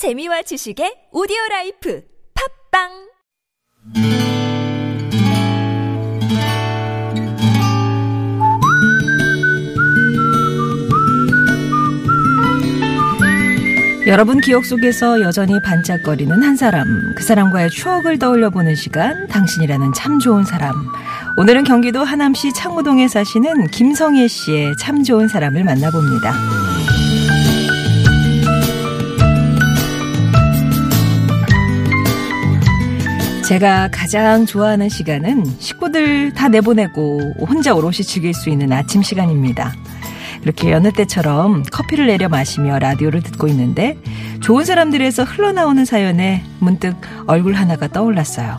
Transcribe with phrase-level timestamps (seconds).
[0.00, 2.00] 재미와 지식의 오디오 라이프
[2.72, 2.88] 팟빵
[14.06, 20.18] 여러분 기억 속에서 여전히 반짝거리는 한 사람, 그 사람과의 추억을 떠올려 보는 시간, 당신이라는 참
[20.18, 20.72] 좋은 사람.
[21.36, 26.99] 오늘은 경기도 하남시 창우동에 사시는 김성애 씨의 참 좋은 사람을 만나봅니다.
[33.50, 39.74] 제가 가장 좋아하는 시간은 식구들 다 내보내고 혼자 오롯이 즐길 수 있는 아침 시간입니다.
[40.40, 43.98] 그렇게 여느 때처럼 커피를 내려 마시며 라디오를 듣고 있는데
[44.40, 46.94] 좋은 사람들에서 흘러나오는 사연에 문득
[47.26, 48.56] 얼굴 하나가 떠올랐어요.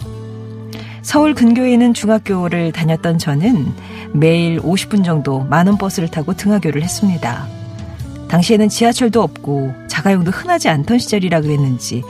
[1.01, 3.73] 서울 근교에 있는 중학교를 다녔던 저는
[4.11, 7.47] 매일 50분 정도 만원 버스를 타고 등하교를 했습니다.
[8.27, 12.03] 당시에는 지하철도 없고 자가용도 흔하지 않던 시절이라 그랬는지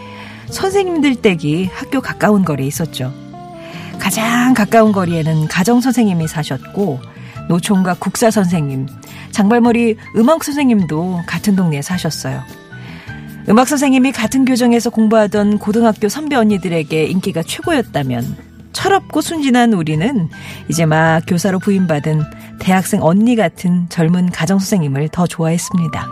[0.51, 3.13] 선생님들 댁이 학교 가까운 거리에 있었죠.
[3.99, 6.99] 가장 가까운 거리에는 가정 선생님이 사셨고
[7.48, 8.87] 노총각 국사 선생님,
[9.31, 12.41] 장발머리 음악 선생님도 같은 동네에 사셨어요.
[13.49, 20.29] 음악 선생님이 같은 교정에서 공부하던 고등학교 선배 언니들에게 인기가 최고였다면 철없고 순진한 우리는
[20.70, 22.21] 이제 막 교사로 부임받은
[22.59, 26.07] 대학생 언니 같은 젊은 가정 선생님을 더 좋아했습니다.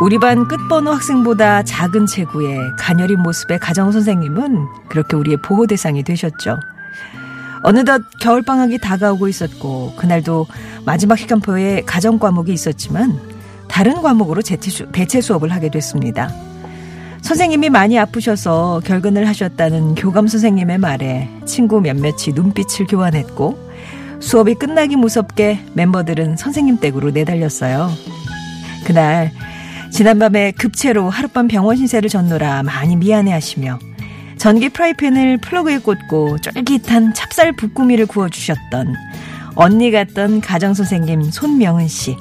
[0.00, 6.58] 우리 반 끝번호 학생보다 작은 체구의 가녀린 모습의 가정 선생님은 그렇게 우리의 보호 대상이 되셨죠.
[7.62, 10.46] 어느덧 겨울방학이 다가오고 있었고 그날도
[10.86, 13.20] 마지막 시간표에 가정 과목이 있었지만
[13.68, 16.32] 다른 과목으로 대체 수업을 하게 됐습니다.
[17.20, 23.70] 선생님이 많이 아프셔서 결근을 하셨다는 교감 선생님의 말에 친구 몇몇이 눈빛을 교환했고
[24.20, 27.90] 수업이 끝나기 무섭게 멤버들은 선생님 댁으로 내달렸어요.
[28.86, 29.30] 그날
[29.90, 33.78] 지난밤에 급체로 하룻밤 병원 신세를 졌노라 많이 미안해하시며
[34.38, 38.94] 전기 프라이팬을 플러그에 꽂고 쫄깃한 찹쌀 붓구미를 구워주셨던
[39.54, 42.16] 언니 같던 가정선생님 손명은 씨.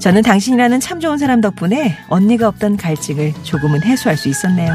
[0.00, 4.72] 저는 당신이라는 참 좋은 사람 덕분에 언니가 없던 갈증을 조금은 해소할 수 있었네요.